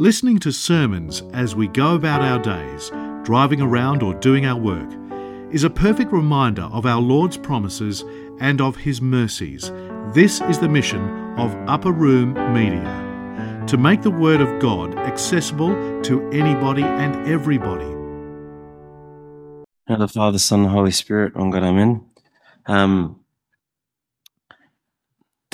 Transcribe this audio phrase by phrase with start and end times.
[0.00, 2.90] Listening to sermons as we go about our days,
[3.24, 4.88] driving around or doing our work,
[5.52, 8.04] is a perfect reminder of our Lord's promises
[8.38, 9.72] and of His mercies.
[10.14, 11.00] This is the mission
[11.36, 17.92] of Upper Room Media to make the Word of God accessible to anybody and everybody.
[19.88, 22.06] Now, the Father, Son, and Holy Spirit, on God, Amen.
[22.66, 23.18] Um,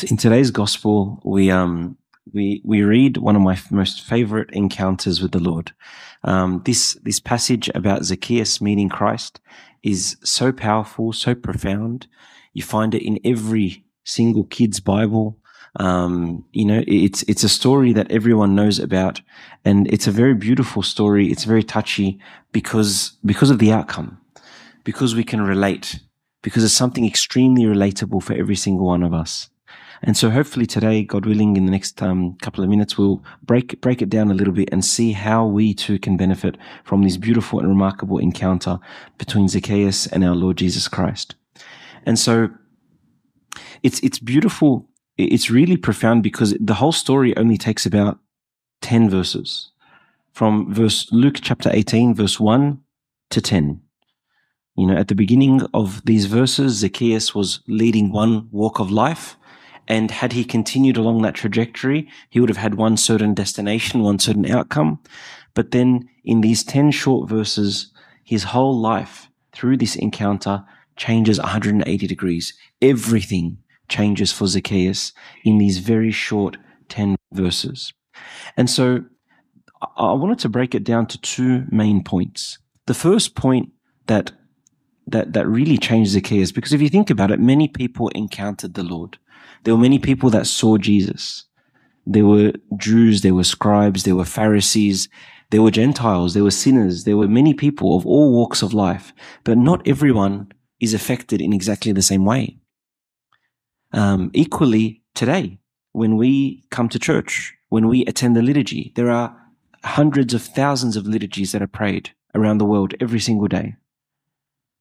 [0.07, 1.97] in today's Gospel, we um,
[2.33, 5.73] we we read one of my most favorite encounters with the Lord.
[6.23, 9.41] Um, this this passage about Zacchaeus meeting Christ
[9.83, 12.07] is so powerful, so profound.
[12.55, 15.39] You find it in every single kid's Bible.
[15.77, 19.21] Um, you know, it's it's a story that everyone knows about,
[19.65, 21.31] and it's a very beautiful story.
[21.31, 22.19] It's very touchy
[22.53, 24.19] because because of the outcome,
[24.85, 26.01] because we can relate,
[26.43, 29.51] because it's something extremely relatable for every single one of us.
[30.03, 33.81] And so hopefully today, God willing, in the next um, couple of minutes, we'll break,
[33.81, 37.17] break it down a little bit and see how we too can benefit from this
[37.17, 38.79] beautiful and remarkable encounter
[39.19, 41.35] between Zacchaeus and our Lord Jesus Christ.
[42.05, 42.51] And so
[43.83, 44.89] it's, it's beautiful.
[45.17, 48.19] It's really profound because the whole story only takes about
[48.83, 49.71] 10 verses
[50.33, 52.81] from verse Luke chapter 18, verse 1
[53.31, 53.81] to 10.
[54.77, 59.37] You know, at the beginning of these verses, Zacchaeus was leading one walk of life
[59.87, 64.19] and had he continued along that trajectory, he would have had one certain destination, one
[64.19, 65.01] certain outcome.
[65.55, 67.93] But then in these 10 short verses,
[68.25, 70.65] his whole life through this encounter
[70.97, 72.55] changes 180 degrees.
[72.81, 75.13] Everything changes for Zacchaeus
[75.45, 76.57] in these very short
[76.89, 77.93] 10 verses.
[78.57, 79.05] And so
[79.97, 82.59] I wanted to break it down to two main points.
[82.87, 83.71] The first point
[84.07, 84.33] that
[85.07, 88.83] that that really changed Zacchaeus because if you think about it, many people encountered the
[88.83, 89.19] Lord.
[89.65, 91.45] There were many people that saw Jesus.
[92.07, 95.09] There were Jews, there were scribes, there were Pharisees,
[95.51, 99.13] there were Gentiles, there were sinners, there were many people of all walks of life,
[99.43, 102.59] but not everyone is affected in exactly the same way.
[103.93, 105.59] Um, equally, today,
[105.93, 109.35] when we come to church, when we attend the liturgy, there are
[109.85, 113.77] hundreds of thousands of liturgies that are prayed around the world every single day.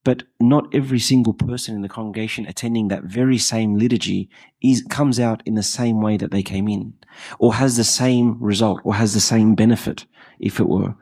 [0.03, 4.30] But not every single person in the congregation attending that very same liturgy
[4.62, 6.94] is, comes out in the same way that they came in,
[7.40, 10.06] or has the same result, or has the same benefit,
[10.40, 10.96] if it were.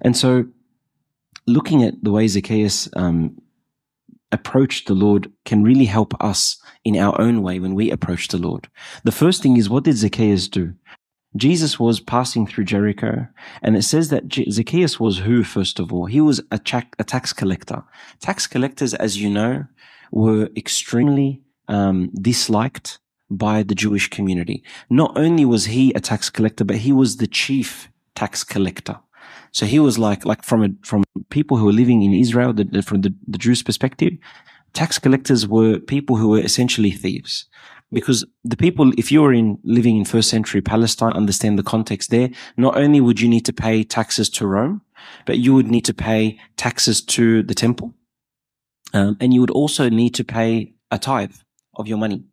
[0.00, 0.46] And so,
[1.46, 3.40] looking at the way Zacchaeus um,
[4.32, 8.38] approached the Lord can really help us in our own way when we approach the
[8.38, 8.68] Lord.
[9.04, 10.74] The first thing is, what did Zacchaeus do?
[11.36, 13.26] Jesus was passing through Jericho,
[13.62, 16.06] and it says that Zacchaeus was who, first of all?
[16.06, 17.84] He was a, tax collector.
[18.20, 19.64] Tax collectors, as you know,
[20.10, 22.98] were extremely um, disliked
[23.30, 24.64] by the Jewish community.
[24.88, 28.98] Not only was he a tax collector, but he was the chief tax collector.
[29.52, 32.82] So he was like, like from a, from people who were living in Israel, the,
[32.82, 34.14] from the, the Jews' perspective,
[34.72, 37.46] tax collectors were people who were essentially thieves
[37.92, 42.10] because the people, if you were in living in first century Palestine, understand the context
[42.10, 42.30] there.
[42.56, 44.82] Not only would you need to pay taxes to Rome,
[45.26, 47.94] but you would need to pay taxes to the temple.
[48.92, 51.34] Um, and you would also need to pay a tithe
[51.76, 52.24] of your money.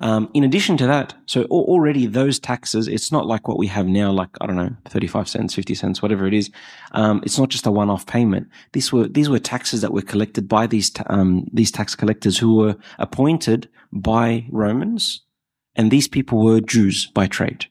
[0.00, 3.86] Um, in addition to that, so already those taxes, it's not like what we have
[3.86, 6.50] now, like, I don't know, 35 cents, 50 cents, whatever it is.
[6.92, 8.48] Um, it's not just a one-off payment.
[8.72, 12.38] These were, these were taxes that were collected by these, ta- um, these tax collectors
[12.38, 15.22] who were appointed by Romans.
[15.76, 17.66] And these people were Jews by trade.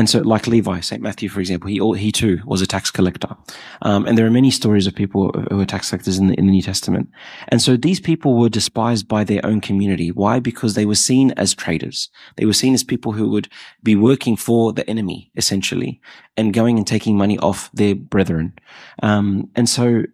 [0.00, 1.02] And so, like Levi, St.
[1.02, 3.36] Matthew, for example, he, he too was a tax collector.
[3.82, 6.46] Um, and there are many stories of people who were tax collectors in the, in
[6.46, 7.10] the New Testament.
[7.48, 10.10] And so these people were despised by their own community.
[10.10, 10.40] Why?
[10.40, 12.08] Because they were seen as traitors.
[12.38, 13.50] They were seen as people who would
[13.82, 16.00] be working for the enemy, essentially,
[16.34, 18.54] and going and taking money off their brethren.
[19.02, 20.04] Um, and so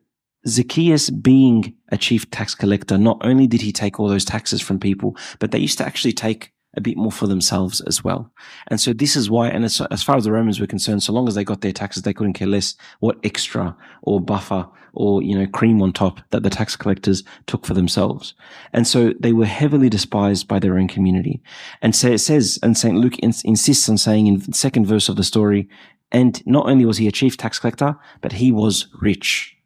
[0.48, 4.80] Zacchaeus being a chief tax collector, not only did he take all those taxes from
[4.80, 8.30] people, but they used to actually take a bit more for themselves as well.
[8.68, 11.12] And so this is why, and as, as far as the Romans were concerned, so
[11.12, 15.22] long as they got their taxes, they couldn't care less what extra or buffer or,
[15.22, 18.34] you know, cream on top that the tax collectors took for themselves.
[18.72, 21.42] And so they were heavily despised by their own community.
[21.82, 22.96] And so it says, and St.
[22.96, 25.68] Luke ins- insists on saying in the second verse of the story,
[26.12, 29.56] and not only was he a chief tax collector, but he was rich.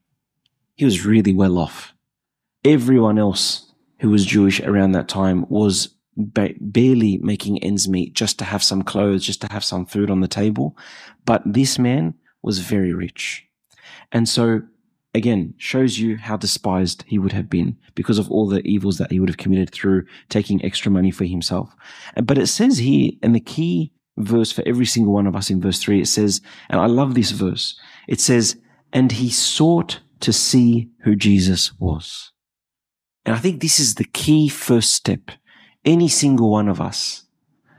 [0.75, 1.93] He was really well off.
[2.65, 8.39] Everyone else who was Jewish around that time was ba- barely making ends meet just
[8.39, 10.77] to have some clothes, just to have some food on the table.
[11.25, 13.47] But this man was very rich.
[14.13, 14.63] And so
[15.15, 19.11] again, shows you how despised he would have been because of all the evils that
[19.11, 21.75] he would have committed through taking extra money for himself.
[22.23, 25.61] But it says here, and the key verse for every single one of us in
[25.61, 26.01] verse 3.
[26.01, 27.79] It says, and I love this verse,
[28.09, 28.57] it says,
[28.93, 32.33] and he sought to see who Jesus was.
[33.25, 35.31] And I think this is the key first step.
[35.85, 37.25] Any single one of us,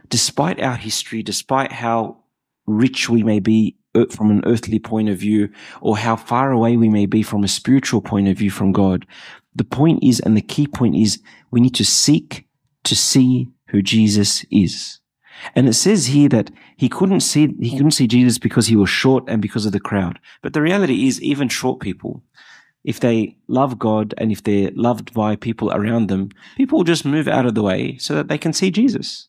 [0.10, 2.18] despite our history, despite how
[2.66, 3.78] rich we may be
[4.10, 5.50] from an earthly point of view,
[5.82, 9.06] or how far away we may be from a spiritual point of view from God,
[9.54, 11.22] the point is, and the key point is,
[11.52, 12.48] we need to seek
[12.86, 15.00] to see who Jesus is.
[15.56, 18.90] And it says here that he couldn't see, he couldn't see Jesus because he was
[18.90, 20.20] short and because of the crowd.
[20.42, 22.24] But the reality is even short people,
[22.84, 27.06] if they love God and if they're loved by people around them, people will just
[27.06, 29.28] move out of the way so that they can see Jesus,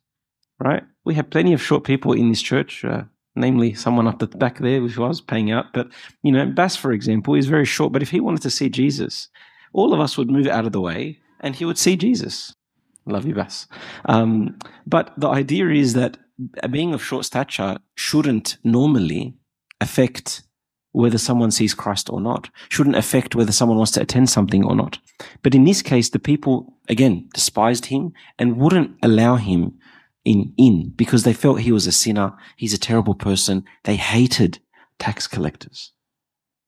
[0.59, 0.83] right?
[1.05, 3.03] We have plenty of short people in this church, uh,
[3.35, 5.67] namely someone up the back there who was paying out.
[5.75, 5.89] But,
[6.23, 7.93] you know, Bass, for example, is very short.
[7.93, 9.29] But if he wanted to see Jesus,
[9.73, 12.55] all of us would move out of the way and he would see Jesus.
[13.05, 13.67] Love you, Bass.
[14.07, 16.19] Um, but the idea is that
[16.71, 19.35] being of short stature shouldn't normally
[19.81, 20.43] affect
[20.93, 24.77] whether someone sees Christ or not, shouldn't affect whether someone wants to attend something or
[24.77, 24.99] not.
[25.43, 29.79] But in this case, the people, again, despised him and wouldn't allow him
[30.25, 32.35] in, in because they felt he was a sinner.
[32.57, 33.65] He's a terrible person.
[33.85, 34.59] They hated
[34.99, 35.93] tax collectors,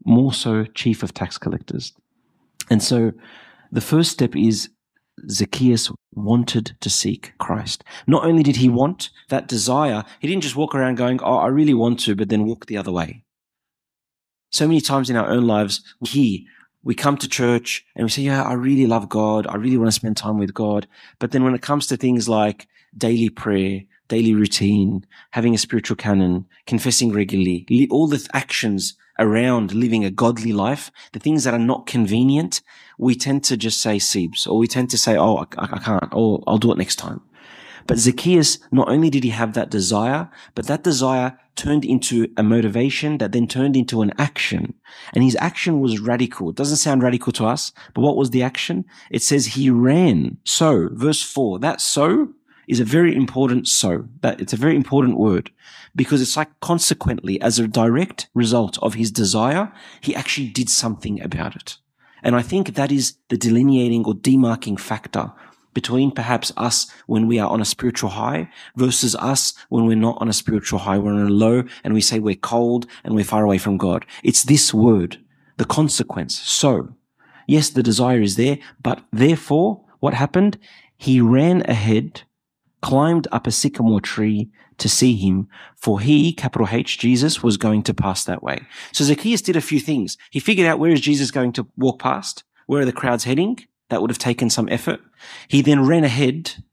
[0.05, 1.93] more so chief of tax collectors.
[2.71, 3.13] And so
[3.71, 4.71] the first step is
[5.31, 7.85] Zacchaeus wanted to seek Christ.
[8.07, 11.49] Not only did he want that desire, he didn't just walk around going, Oh, I
[11.49, 13.24] really want to, but then walk the other way.
[14.55, 15.83] So many times in our own lives,
[16.15, 16.47] we
[16.85, 19.49] we come to church and we say, Yeah, I really love God.
[19.49, 20.87] I really want to spend time with God.
[21.19, 25.97] But then when it comes to things like daily prayer, daily routine, having a spiritual
[25.97, 31.59] canon, confessing regularly, all the actions around living a godly life, the things that are
[31.59, 32.61] not convenient,
[32.97, 36.09] we tend to just say Sebes, or we tend to say, oh, I, I can't,
[36.13, 37.21] or I'll do it next time.
[37.87, 42.43] But Zacchaeus, not only did he have that desire, but that desire turned into a
[42.43, 44.75] motivation that then turned into an action.
[45.13, 46.51] And his action was radical.
[46.51, 48.85] It doesn't sound radical to us, but what was the action?
[49.11, 50.39] It says he ran.
[50.45, 52.29] So, verse four, that so
[52.67, 54.09] is a very important so.
[54.23, 55.51] That it's a very important word
[55.95, 61.21] because it's like consequently, as a direct result of his desire, he actually did something
[61.23, 61.77] about it.
[62.23, 65.33] And I think that is the delineating or demarking factor
[65.75, 70.19] between perhaps us when we are on a spiritual high versus us when we're not
[70.21, 70.99] on a spiritual high.
[70.99, 74.07] We're on a low and we say we're cold and we're far away from God.
[74.23, 75.19] It's this word,
[75.57, 76.39] the consequence.
[76.39, 76.95] So,
[77.47, 80.59] yes, the desire is there, but therefore, what happened?
[80.97, 82.23] He ran ahead
[82.85, 87.83] climbed up a sycamore tree to see him, for he, capital H, Jesus, was going
[87.85, 88.67] to pass that way.
[88.93, 90.19] So Zacchaeus did a few things.
[90.31, 92.45] He figured out where is Jesus going to walk past?
[92.67, 93.59] Where are the crowds heading?
[93.95, 94.99] That would have taken some effort.
[95.47, 96.65] He then ran ahead.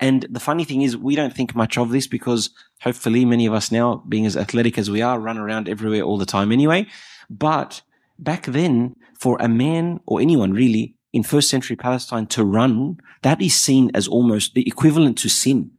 [0.00, 3.52] And the funny thing is, we don't think much of this because hopefully many of
[3.52, 6.88] us now, being as athletic as we are, run around everywhere all the time anyway.
[7.30, 7.82] But
[8.18, 13.40] back then, for a man or anyone really in first century Palestine to run, that
[13.40, 15.70] is seen as almost the equivalent to sin.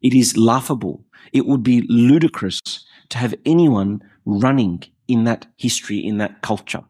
[0.00, 1.04] It is laughable.
[1.34, 2.62] It would be ludicrous
[3.10, 6.84] to have anyone running in that history, in that culture.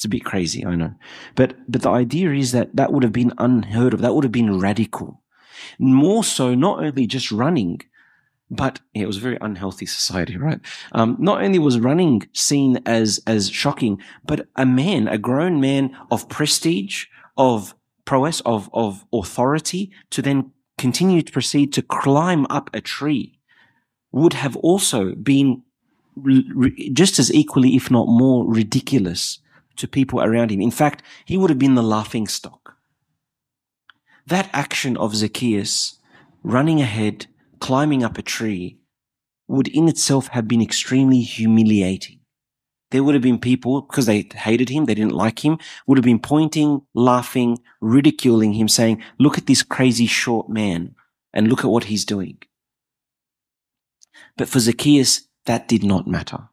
[0.00, 0.94] It's a bit crazy, I know.
[1.34, 4.00] But, but the idea is that that would have been unheard of.
[4.00, 5.22] That would have been radical.
[5.78, 7.82] More so, not only just running,
[8.50, 10.58] but it was a very unhealthy society, right?
[10.92, 15.94] Um, not only was running seen as as shocking, but a man, a grown man
[16.10, 17.04] of prestige,
[17.36, 17.74] of
[18.06, 23.38] prowess, of, of authority, to then continue to proceed to climb up a tree
[24.12, 25.62] would have also been
[26.94, 29.40] just as equally, if not more ridiculous
[29.80, 30.60] to people around him.
[30.60, 32.76] In fact, he would have been the laughing stock.
[34.26, 35.98] That action of Zacchaeus
[36.42, 37.26] running ahead,
[37.58, 38.78] climbing up a tree
[39.48, 42.20] would in itself have been extremely humiliating
[42.90, 46.04] there would have been people, because they hated him, they didn't like him, would have
[46.04, 50.94] been pointing, laughing, ridiculing him, saying, look at this crazy short man
[51.32, 52.38] and look at what he's doing.
[54.36, 56.48] But for Zacchaeus, that did not matter.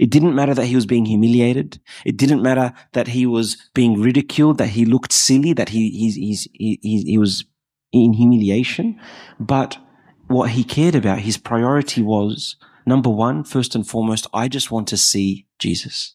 [0.00, 1.80] It didn't matter that he was being humiliated.
[2.04, 6.10] It didn't matter that he was being ridiculed, that he looked silly, that he, he,
[6.10, 7.44] he, he, he was
[7.92, 8.98] in humiliation.
[9.38, 9.78] But
[10.26, 14.88] what he cared about, his priority was Number one, first and foremost, I just want
[14.88, 16.14] to see Jesus.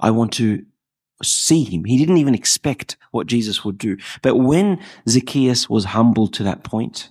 [0.00, 0.64] I want to
[1.22, 1.84] see him.
[1.84, 3.96] He didn't even expect what Jesus would do.
[4.20, 7.08] But when Zacchaeus was humbled to that point,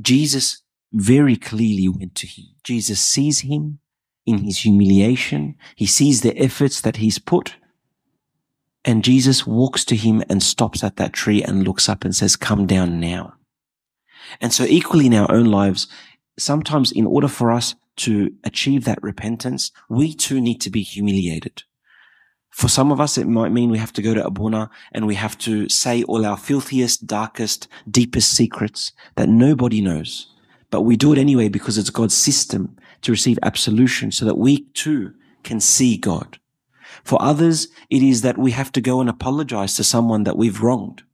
[0.00, 0.62] Jesus
[0.94, 2.46] very clearly went to him.
[2.62, 3.80] Jesus sees him
[4.24, 5.56] in his humiliation.
[5.74, 7.56] He sees the efforts that he's put.
[8.84, 12.36] And Jesus walks to him and stops at that tree and looks up and says,
[12.36, 13.34] come down now.
[14.40, 15.88] And so equally in our own lives,
[16.38, 21.64] sometimes in order for us to achieve that repentance, we too need to be humiliated.
[22.50, 25.16] For some of us, it might mean we have to go to Abuna and we
[25.16, 30.33] have to say all our filthiest, darkest, deepest secrets that nobody knows.
[30.74, 34.64] But we do it anyway because it's God's system to receive absolution so that we
[34.72, 35.14] too
[35.44, 36.40] can see God.
[37.04, 40.60] For others, it is that we have to go and apologize to someone that we've
[40.60, 41.04] wronged.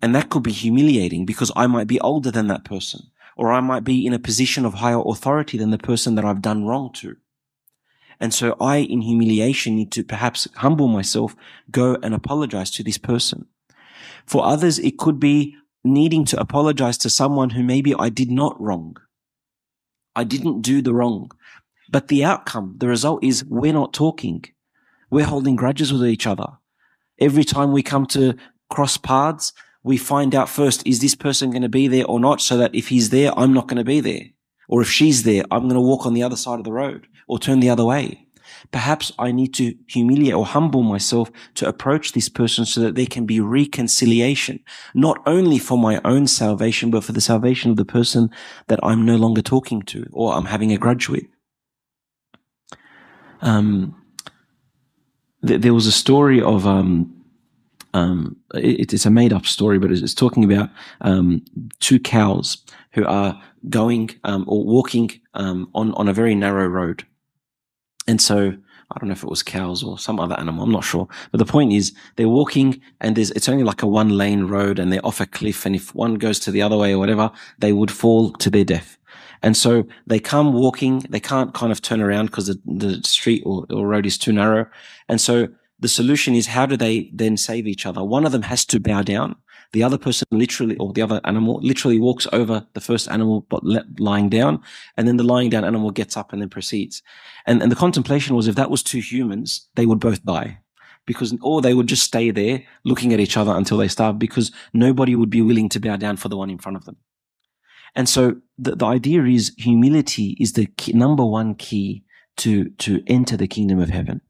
[0.00, 3.02] And that could be humiliating because I might be older than that person,
[3.36, 6.40] or I might be in a position of higher authority than the person that I've
[6.40, 7.16] done wrong to.
[8.18, 11.36] And so I, in humiliation, need to perhaps humble myself,
[11.70, 13.44] go and apologize to this person.
[14.24, 15.54] For others, it could be
[15.84, 18.96] needing to apologize to someone who maybe I did not wrong.
[20.16, 21.30] I didn't do the wrong.
[21.90, 24.44] But the outcome, the result is we're not talking.
[25.10, 26.46] We're holding grudges with each other.
[27.20, 28.34] Every time we come to
[28.70, 32.40] cross paths, we find out first, is this person going to be there or not?
[32.40, 34.22] So that if he's there, I'm not going to be there.
[34.66, 37.06] Or if she's there, I'm going to walk on the other side of the road
[37.28, 38.23] or turn the other way.
[38.70, 43.06] Perhaps I need to humiliate or humble myself to approach this person so that there
[43.06, 44.60] can be reconciliation,
[44.94, 48.30] not only for my own salvation, but for the salvation of the person
[48.68, 51.24] that I'm no longer talking to or I'm having a grudge with.
[53.40, 53.94] Um,
[55.46, 57.12] th- there was a story of, um,
[57.92, 60.70] um, it, it's a made up story, but it's, it's talking about
[61.02, 61.44] um,
[61.80, 62.58] two cows
[62.92, 67.04] who are going um, or walking um, on on a very narrow road,
[68.06, 68.54] and so
[68.90, 70.64] I don't know if it was cows or some other animal.
[70.64, 71.08] I'm not sure.
[71.30, 74.78] But the point is they're walking and there's, it's only like a one lane road
[74.78, 75.66] and they're off a cliff.
[75.66, 78.64] And if one goes to the other way or whatever, they would fall to their
[78.64, 78.98] death.
[79.42, 81.00] And so they come walking.
[81.08, 84.32] They can't kind of turn around because the, the street or, or road is too
[84.32, 84.66] narrow.
[85.08, 85.48] And so
[85.80, 88.02] the solution is how do they then save each other?
[88.02, 89.36] One of them has to bow down
[89.74, 93.62] the other person literally, or the other animal literally walks over the first animal, but
[93.98, 94.62] lying down.
[94.96, 97.02] And then the lying down animal gets up and then proceeds.
[97.44, 100.60] And, and the contemplation was if that was two humans, they would both die
[101.06, 104.52] because, or they would just stay there looking at each other until they starve because
[104.72, 106.96] nobody would be willing to bow down for the one in front of them.
[107.96, 112.04] And so the, the idea is humility is the key, number one key
[112.36, 114.20] to, to enter the kingdom of heaven.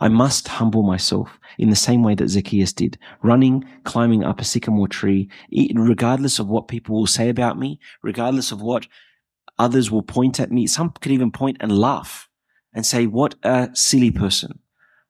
[0.00, 4.44] I must humble myself in the same way that Zacchaeus did, running, climbing up a
[4.44, 5.28] sycamore tree,
[5.74, 8.86] regardless of what people will say about me, regardless of what
[9.58, 10.66] others will point at me.
[10.66, 12.28] Some could even point and laugh
[12.72, 14.58] and say, what a silly person.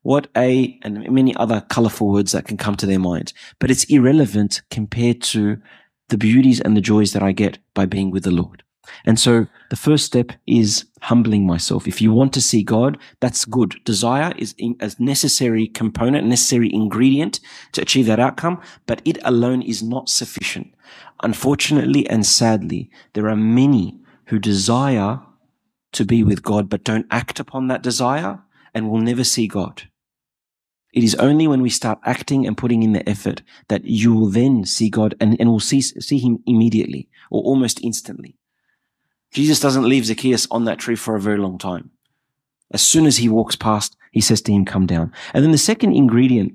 [0.03, 3.33] What a, and many other colorful words that can come to their mind.
[3.59, 5.61] But it's irrelevant compared to
[6.09, 8.63] the beauties and the joys that I get by being with the Lord.
[9.05, 11.87] And so the first step is humbling myself.
[11.87, 13.77] If you want to see God, that's good.
[13.85, 17.39] Desire is a necessary component, necessary ingredient
[17.71, 20.73] to achieve that outcome, but it alone is not sufficient.
[21.23, 25.21] Unfortunately and sadly, there are many who desire
[25.93, 28.41] to be with God, but don't act upon that desire
[28.73, 29.83] and will never see God.
[30.93, 34.27] It is only when we start acting and putting in the effort that you will
[34.27, 38.35] then see God and, and will see, see Him immediately or almost instantly.
[39.31, 41.91] Jesus doesn't leave Zacchaeus on that tree for a very long time.
[42.73, 45.11] As soon as he walks past, he says to him, come down.
[45.33, 46.53] And then the second ingredient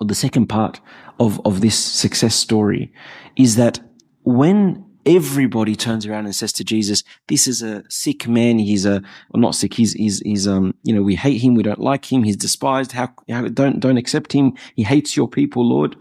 [0.00, 0.80] or the second part
[1.20, 2.92] of, of this success story
[3.36, 3.80] is that
[4.24, 8.58] when everybody turns around and says to Jesus, this is a sick man.
[8.58, 9.74] He's a, well, not sick.
[9.74, 11.54] He's, he's, he's, um, you know, we hate him.
[11.54, 12.22] We don't like him.
[12.22, 12.92] He's despised.
[12.92, 14.54] How, how don't, don't accept him.
[14.74, 15.96] He hates your people, Lord.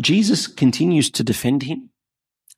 [0.00, 1.89] Jesus continues to defend him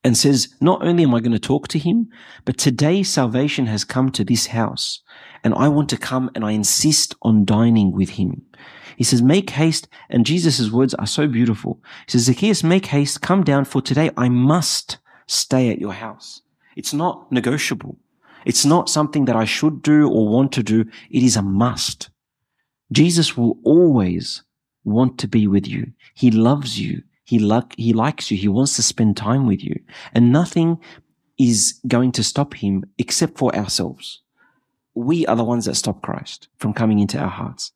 [0.04, 2.08] and says, Not only am I going to talk to him,
[2.44, 5.00] but today salvation has come to this house,
[5.44, 8.42] and I want to come and I insist on dining with him.
[8.96, 11.80] He says, Make haste, and Jesus' words are so beautiful.
[12.06, 16.42] He says, Zacchaeus, make haste, come down, for today I must stay at your house.
[16.76, 17.98] It's not negotiable.
[18.44, 20.84] It's not something that I should do or want to do.
[21.10, 22.10] It is a must.
[22.90, 24.42] Jesus will always
[24.84, 25.92] want to be with you.
[26.14, 27.02] He loves you.
[27.24, 28.36] He like, he likes you.
[28.36, 29.78] He wants to spend time with you
[30.12, 30.78] and nothing
[31.38, 34.20] is going to stop him except for ourselves.
[34.94, 37.72] We are the ones that stop Christ from coming into our hearts.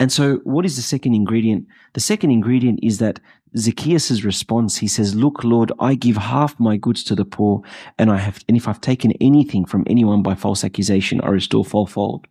[0.00, 1.66] And so what is the second ingredient?
[1.92, 3.20] The second ingredient is that
[3.56, 7.62] Zacchaeus' response, he says, look, Lord, I give half my goods to the poor
[7.98, 11.64] and I have, and if I've taken anything from anyone by false accusation, I restore
[11.64, 12.26] fourfold.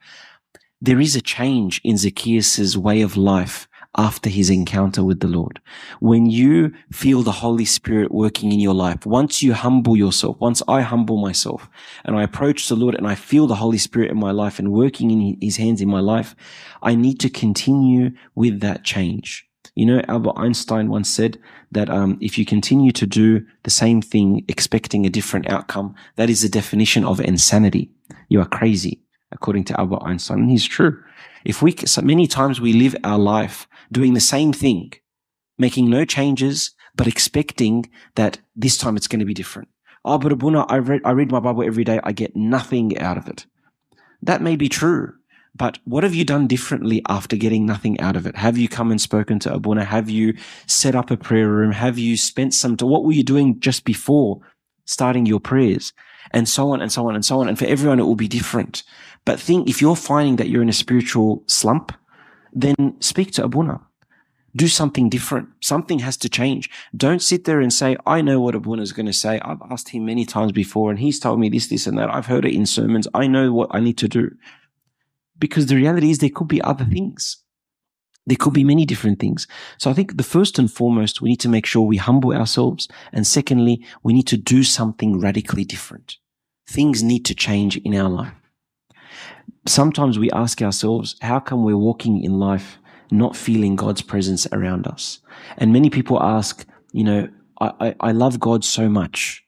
[0.80, 5.60] There is a change in Zacchaeus' way of life after his encounter with the Lord.
[6.00, 10.62] When you feel the Holy Spirit working in your life, once you humble yourself, once
[10.68, 11.70] I humble myself
[12.06, 14.72] and I approach the Lord and I feel the Holy Spirit in my life and
[14.72, 16.36] working in his hands in my life,
[16.82, 19.48] I need to continue with that change.
[19.76, 21.38] You know, Albert Einstein once said
[21.72, 26.30] that um, if you continue to do the same thing expecting a different outcome, that
[26.30, 27.92] is the definition of insanity.
[28.30, 29.02] You are crazy,
[29.32, 30.40] according to Albert Einstein.
[30.40, 31.00] And he's true.
[31.48, 34.92] If we, so many times we live our life doing the same thing,
[35.58, 39.70] making no changes, but expecting that this time it's going to be different.
[40.04, 42.02] Oh, but Abuna, I read, I read my Bible every day.
[42.04, 43.46] I get nothing out of it.
[44.22, 45.14] That may be true.
[45.56, 48.36] But what have you done differently after getting nothing out of it?
[48.36, 49.86] Have you come and spoken to Abuna?
[49.86, 50.34] Have you
[50.66, 51.72] set up a prayer room?
[51.72, 54.42] Have you spent some, to, what were you doing just before
[54.84, 55.94] starting your prayers?
[56.32, 57.48] And so on and so on and so on.
[57.48, 58.84] And for everyone, it will be different.
[59.26, 61.92] But think, if you're finding that you're in a spiritual slump,
[62.54, 63.82] then speak to Abuna.
[64.56, 65.50] Do something different.
[65.62, 66.70] Something has to change.
[66.96, 69.40] Don't sit there and say, I know what Abuna is going to say.
[69.42, 72.10] I've asked him many times before and he's told me this, this and that.
[72.10, 73.08] I've heard it in sermons.
[73.14, 74.32] I know what I need to do
[75.40, 77.38] because the reality is there could be other things.
[78.28, 79.48] There could be many different things.
[79.78, 82.90] So I think the first and foremost, we need to make sure we humble ourselves.
[83.14, 86.18] And secondly, we need to do something radically different.
[86.70, 88.34] Things need to change in our life.
[89.66, 92.78] Sometimes we ask ourselves, how come we're walking in life
[93.10, 95.20] not feeling God's presence around us?
[95.58, 97.30] And many people ask, you know,
[97.62, 99.46] I, I, I love God so much.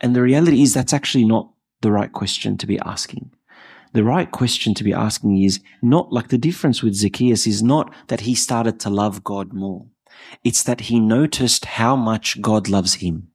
[0.00, 1.50] And the reality is that's actually not
[1.82, 3.33] the right question to be asking
[3.94, 7.94] the right question to be asking is not like the difference with Zacchaeus is not
[8.08, 9.86] that he started to love God more.
[10.42, 13.28] It's that he noticed how much God loves him.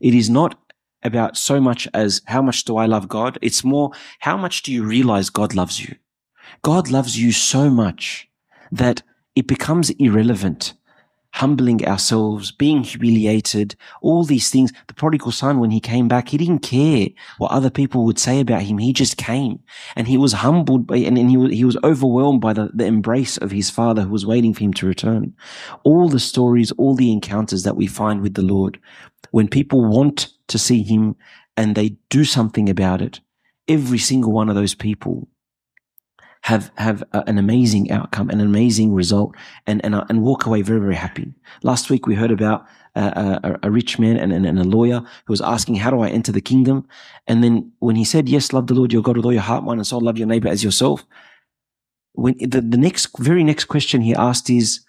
[0.00, 0.58] It is not
[1.02, 3.36] about so much as how much do I love God?
[3.42, 5.96] It's more how much do you realize God loves you?
[6.62, 8.28] God loves you so much
[8.70, 9.02] that
[9.34, 10.74] it becomes irrelevant
[11.32, 14.72] humbling ourselves, being humiliated, all these things.
[14.86, 17.08] The prodigal son, when he came back, he didn't care
[17.38, 18.78] what other people would say about him.
[18.78, 19.60] He just came
[19.96, 22.84] and he was humbled by, and, and he, was, he was overwhelmed by the, the
[22.84, 25.34] embrace of his father who was waiting for him to return.
[25.84, 28.78] All the stories, all the encounters that we find with the Lord,
[29.30, 31.16] when people want to see him
[31.56, 33.20] and they do something about it,
[33.68, 35.28] every single one of those people
[36.42, 39.34] have have a, an amazing outcome, an amazing result,
[39.66, 41.32] and and uh, and walk away very very happy.
[41.62, 45.00] Last week we heard about a, a, a rich man and, and, and, a lawyer
[45.00, 46.86] who was asking, "How do I enter the kingdom?"
[47.26, 49.64] And then when he said, "Yes, love the Lord your God with all your heart,
[49.64, 51.04] mind, and soul, love your neighbor as yourself,"
[52.12, 54.80] when the, the next very next question he asked is,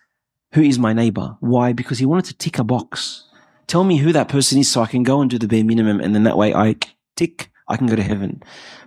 [0.53, 1.71] "Who is my neighbor?" Why?
[1.71, 3.25] Because he wanted to tick a box.
[3.67, 6.01] Tell me who that person is, so I can go and do the bare minimum,
[6.01, 6.75] and then that way I
[7.15, 8.43] tick, I can go to heaven.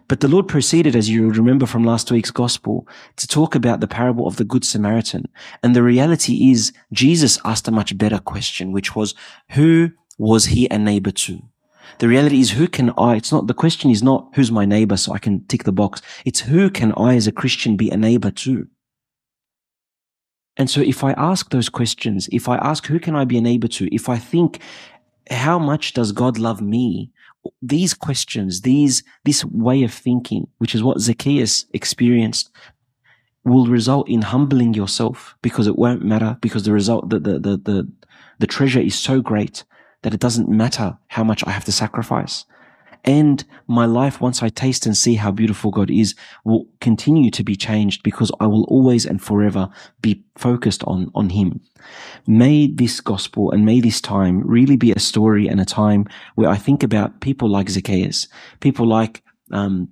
[0.08, 2.86] But the Lord proceeded, as you remember from last week's gospel,
[3.16, 5.24] to talk about the parable of the Good Samaritan.
[5.62, 9.14] And the reality is Jesus asked a much better question, which was,
[9.50, 11.42] who was he a neighbor to?
[11.98, 14.96] The reality is, who can I, it's not, the question is not, who's my neighbor
[14.96, 16.02] so I can tick the box.
[16.24, 18.66] It's who can I as a Christian be a neighbor to?
[20.56, 23.42] And so if I ask those questions, if I ask, who can I be a
[23.42, 23.94] neighbor to?
[23.94, 24.60] If I think,
[25.30, 27.12] how much does God love me?
[27.62, 32.50] These questions, these, this way of thinking, which is what Zacchaeus experienced,
[33.44, 37.56] will result in humbling yourself because it won't matter because the result, the, the, the,
[37.56, 37.92] the,
[38.38, 39.64] the treasure is so great
[40.02, 42.44] that it doesn't matter how much I have to sacrifice
[43.06, 47.44] and my life, once I taste and see how beautiful God is, will continue to
[47.44, 49.68] be changed because I will always and forever
[50.02, 51.60] be focused on, on Him.
[52.26, 56.50] May this gospel and may this time really be a story and a time where
[56.50, 58.26] I think about people like Zacchaeus,
[58.58, 59.88] people like, um,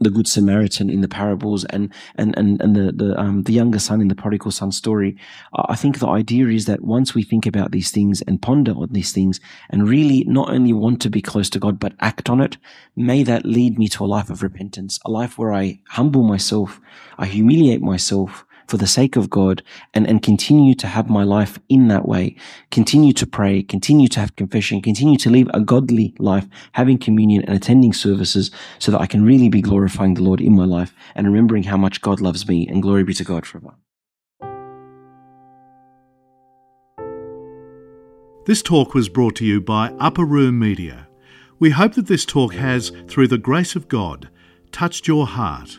[0.00, 3.78] the good Samaritan in the parables and and and, and the the um, the younger
[3.78, 5.16] son in the prodigal son story.
[5.54, 8.88] I think the idea is that once we think about these things and ponder on
[8.92, 12.40] these things and really not only want to be close to God but act on
[12.40, 12.56] it,
[12.96, 16.80] may that lead me to a life of repentance, a life where I humble myself,
[17.18, 21.58] I humiliate myself, for the sake of God and, and continue to have my life
[21.68, 22.36] in that way.
[22.70, 27.44] Continue to pray, continue to have confession, continue to live a godly life, having communion
[27.44, 30.94] and attending services so that I can really be glorifying the Lord in my life
[31.14, 33.74] and remembering how much God loves me and glory be to God forever.
[38.46, 41.08] This talk was brought to you by Upper Room Media.
[41.58, 44.28] We hope that this talk has, through the grace of God,
[44.70, 45.78] touched your heart